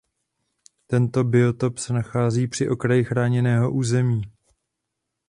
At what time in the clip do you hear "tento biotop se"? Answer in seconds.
0.87-1.93